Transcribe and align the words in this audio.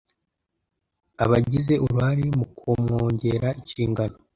abagize 1.23 1.73
uruhare 1.85 2.25
mu 2.37 2.45
kumwongera 2.57 3.47
inshingano 3.59 4.17